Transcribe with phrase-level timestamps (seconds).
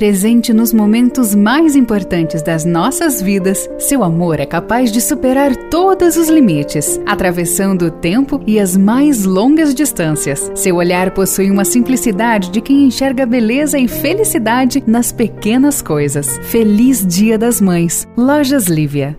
[0.00, 6.16] Presente nos momentos mais importantes das nossas vidas, seu amor é capaz de superar todos
[6.16, 10.50] os limites, atravessando o tempo e as mais longas distâncias.
[10.54, 16.38] Seu olhar possui uma simplicidade de quem enxerga beleza e felicidade nas pequenas coisas.
[16.44, 18.08] Feliz Dia das Mães.
[18.16, 19.18] Lojas Lívia.